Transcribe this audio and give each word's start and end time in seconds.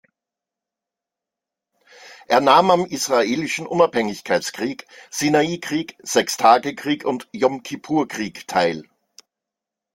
Er 2.25 2.41
nahm 2.41 2.71
am 2.71 2.87
Israelischen 2.87 3.67
Unabhängigkeitskrieg, 3.67 4.87
Sinai-Krieg, 5.11 5.95
Sechstagekrieg 6.01 7.05
und 7.05 7.29
Jom-Kippur-Krieg 7.33 8.47
teil. 8.47 8.89